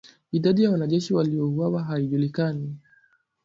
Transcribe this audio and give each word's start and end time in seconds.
Idadi 0.31 0.63
ya 0.63 0.71
wanajeshi 0.71 1.13
waliouawa 1.13 1.83
haijajulikana 1.83 2.67